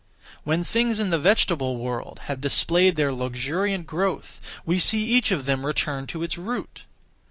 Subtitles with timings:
[0.43, 5.45] When things (in the vegetable world) have displayed their luxuriant growth, we see each of
[5.45, 6.85] them return to its root.